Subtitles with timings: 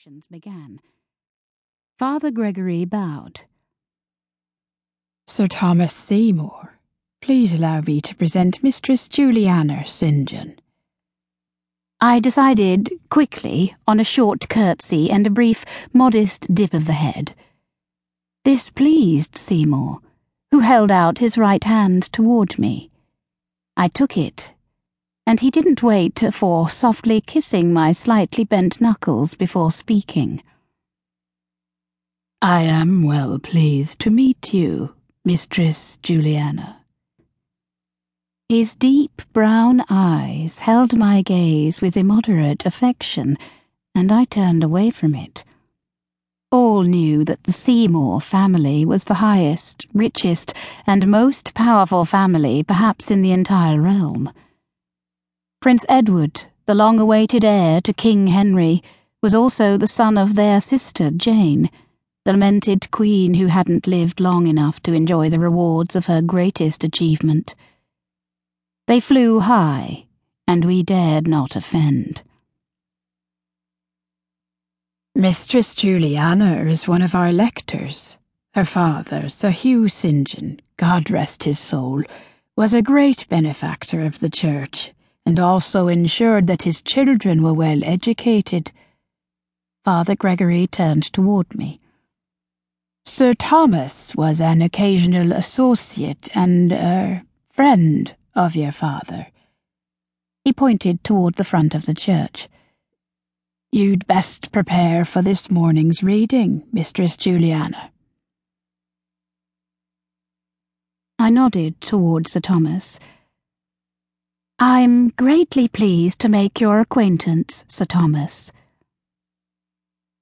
[0.00, 0.80] reflections began.
[1.98, 3.42] Father Gregory bowed.
[5.26, 6.78] Sir Thomas Seymour,
[7.20, 10.26] please allow me to present Mistress Juliana St.
[10.26, 10.56] John.
[12.00, 17.34] I decided quickly on a short curtsy and a brief, modest dip of the head.
[18.44, 19.98] This pleased Seymour,
[20.50, 22.90] who held out his right hand toward me.
[23.76, 24.54] I took it,
[25.30, 30.42] and he didn't wait for softly kissing my slightly bent knuckles before speaking.
[32.42, 34.92] I am well pleased to meet you,
[35.24, 36.80] Mistress Juliana.
[38.48, 43.38] His deep brown eyes held my gaze with immoderate affection,
[43.94, 45.44] and I turned away from it.
[46.50, 50.54] All knew that the Seymour family was the highest, richest,
[50.88, 54.32] and most powerful family perhaps in the entire realm.
[55.60, 58.82] Prince Edward, the long awaited heir to King Henry,
[59.20, 61.68] was also the son of their sister Jane,
[62.24, 66.82] the lamented queen who hadn't lived long enough to enjoy the rewards of her greatest
[66.82, 67.54] achievement.
[68.86, 70.06] They flew high,
[70.48, 72.22] and we dared not offend.
[75.14, 78.16] Mistress Juliana is one of our lectors.
[78.54, 80.26] Her father, Sir Hugh St.
[80.26, 82.02] John, God rest his soul,
[82.56, 84.92] was a great benefactor of the church,
[85.26, 88.72] and also ensured that his children were well educated.
[89.84, 91.80] Father Gregory turned toward me.
[93.04, 99.28] Sir Thomas was an occasional associate and, er, friend of your father.
[100.44, 102.48] He pointed toward the front of the church.
[103.72, 107.92] You'd best prepare for this morning's reading, Mistress Juliana.
[111.18, 112.98] I nodded toward Sir Thomas.
[114.62, 118.52] I'm greatly pleased to make your acquaintance, Sir Thomas.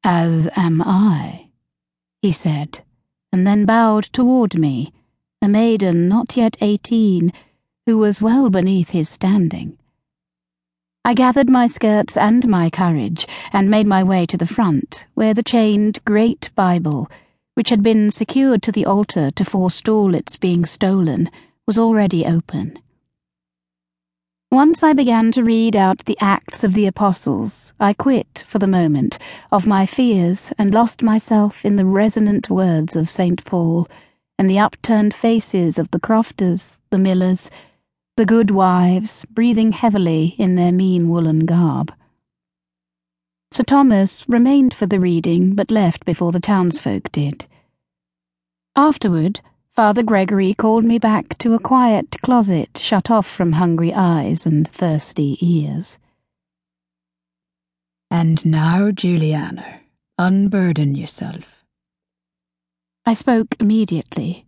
[0.04, 1.48] As am I,
[2.22, 2.84] he said,
[3.32, 4.92] and then bowed toward me,
[5.42, 7.32] a maiden not yet eighteen
[7.84, 9.76] who was well beneath his standing.
[11.04, 15.34] I gathered my skirts and my courage and made my way to the front, where
[15.34, 17.10] the chained Great Bible,
[17.54, 21.28] which had been secured to the altar to forestall its being stolen,
[21.66, 22.78] was already open.
[24.50, 28.66] Once I began to read out the Acts of the Apostles, I quit, for the
[28.66, 29.18] moment,
[29.52, 33.44] of my fears and lost myself in the resonant words of St.
[33.44, 33.86] Paul
[34.38, 37.50] and the upturned faces of the crofters, the millers,
[38.16, 41.92] the good wives breathing heavily in their mean woolen garb.
[43.52, 47.44] Sir Thomas remained for the reading, but left before the townsfolk did.
[48.74, 49.42] Afterward,
[49.78, 54.66] Father Gregory called me back to a quiet closet shut off from hungry eyes and
[54.66, 55.98] thirsty ears.
[58.10, 59.82] And now, Juliana,
[60.18, 61.64] unburden yourself.
[63.06, 64.46] I spoke immediately.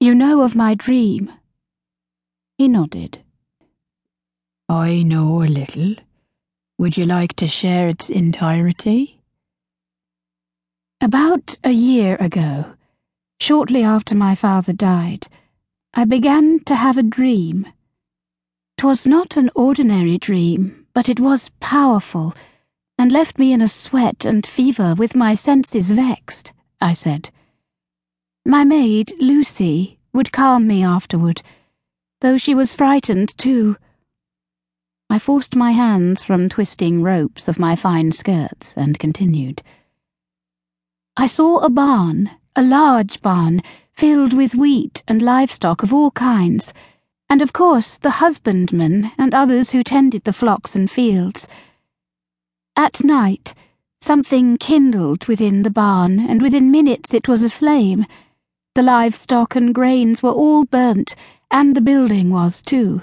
[0.00, 1.30] You know of my dream.
[2.56, 3.20] He nodded.
[4.68, 5.94] I know a little.
[6.78, 9.20] Would you like to share its entirety?
[11.00, 12.74] About a year ago,
[13.40, 15.26] shortly after my father died,
[15.94, 17.66] I began to have a dream.
[18.76, 22.34] 'Twas not an ordinary dream, but it was powerful,
[22.98, 27.30] and left me in a sweat and fever with my senses vexed, I said.
[28.44, 31.42] My maid, Lucy, would calm me afterward
[32.20, 33.76] though she was frightened too.
[35.08, 39.62] I forced my hands from twisting ropes of my fine skirts and continued.
[41.16, 46.72] I saw a barn, a large barn, filled with wheat and livestock of all kinds,
[47.30, 51.46] and of course the husbandmen and others who tended the flocks and fields.
[52.74, 53.54] At night,
[54.00, 58.06] something kindled within the barn, and within minutes it was aflame.
[58.74, 61.14] The livestock and grains were all burnt,
[61.52, 63.02] and the building was too.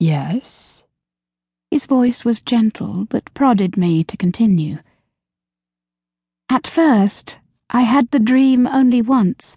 [0.00, 0.82] Yes?
[1.70, 4.78] His voice was gentle, but prodded me to continue.
[6.50, 7.38] At first,
[7.70, 9.56] I had the dream only once,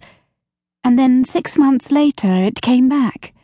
[0.82, 3.34] and then six months later it came back.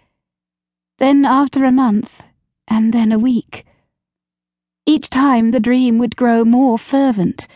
[0.99, 2.23] Then after a month,
[2.69, 3.67] and then a week.
[4.87, 7.47] Each time the dream would grow more fervent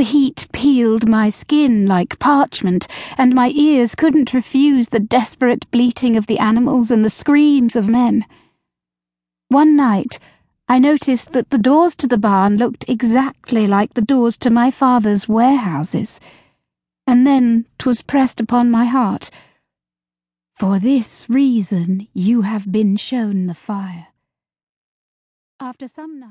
[0.00, 2.88] the heat peeled my skin like parchment,
[3.18, 7.86] and my ears couldn't refuse the desperate bleating of the animals and the screams of
[7.86, 8.24] men.
[9.48, 10.18] One night,
[10.70, 14.70] I noticed that the doors to the barn looked exactly like the doors to my
[14.70, 16.20] father's warehouses,
[17.08, 19.32] and then 'twas pressed upon my heart.
[20.54, 24.06] For this reason you have been shown the fire.
[25.58, 26.30] After some nights,